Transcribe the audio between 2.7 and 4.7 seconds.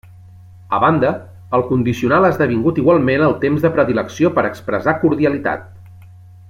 igualment el temps de predilecció per a